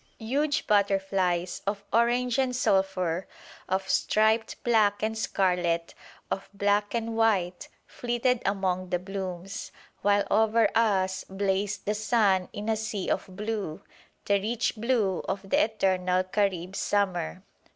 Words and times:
Huge 0.17 0.65
butterflies 0.65 1.61
of 1.67 1.83
orange 1.93 2.39
and 2.39 2.55
sulphur, 2.55 3.27
of 3.69 3.87
striped 3.87 4.55
black 4.63 5.03
and 5.03 5.15
scarlet, 5.15 5.93
of 6.31 6.49
black 6.55 6.95
and 6.95 7.15
white, 7.15 7.69
flitted 7.85 8.41
among 8.43 8.89
the 8.89 8.97
blooms; 8.97 9.71
while 10.01 10.25
over 10.31 10.67
us 10.75 11.23
blazed 11.29 11.85
the 11.85 11.93
sun 11.93 12.49
in 12.51 12.67
a 12.67 12.75
sea 12.75 13.11
of 13.11 13.27
blue, 13.29 13.83
the 14.25 14.41
rich 14.41 14.75
blue 14.75 15.19
of 15.29 15.47
the 15.47 15.63
eternal 15.63 16.23
Carib 16.23 16.75
summer. 16.75 17.43